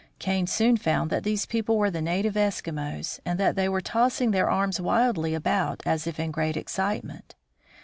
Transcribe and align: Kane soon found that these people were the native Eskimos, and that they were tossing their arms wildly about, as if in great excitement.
Kane 0.17 0.47
soon 0.47 0.77
found 0.77 1.11
that 1.11 1.23
these 1.23 1.45
people 1.45 1.77
were 1.77 1.91
the 1.91 2.01
native 2.01 2.33
Eskimos, 2.33 3.19
and 3.23 3.39
that 3.39 3.55
they 3.55 3.69
were 3.69 3.81
tossing 3.81 4.31
their 4.31 4.49
arms 4.49 4.81
wildly 4.81 5.35
about, 5.35 5.83
as 5.85 6.07
if 6.07 6.19
in 6.19 6.31
great 6.31 6.57
excitement. 6.57 7.35